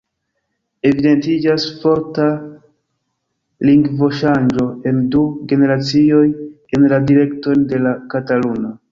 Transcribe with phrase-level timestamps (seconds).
[0.91, 2.23] Evidentiĝas forta
[3.69, 6.23] lingvoŝanĝo en du generacioj
[6.79, 8.73] en la direkton de la kataluna.